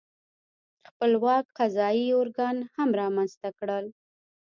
[0.87, 3.85] خپلواک قضايي ارګان هم رامنځته کړل.